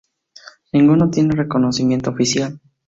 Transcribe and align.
Ninguno 0.73 1.11
tiene 1.11 1.35
reconocimiento 1.35 2.09
oficial. 2.09 2.59